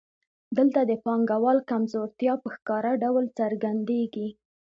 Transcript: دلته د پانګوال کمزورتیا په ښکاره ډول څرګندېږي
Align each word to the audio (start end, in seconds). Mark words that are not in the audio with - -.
دلته 0.57 0.79
د 0.89 0.91
پانګوال 1.03 1.57
کمزورتیا 1.71 2.33
په 2.43 2.49
ښکاره 2.55 2.91
ډول 3.03 3.25
څرګندېږي 3.39 4.27